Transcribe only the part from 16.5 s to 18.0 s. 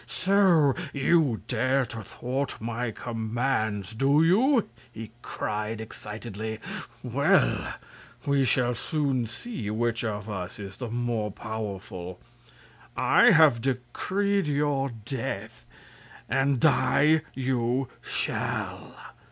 die you